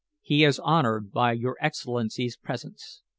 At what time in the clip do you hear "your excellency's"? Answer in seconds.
1.33-2.35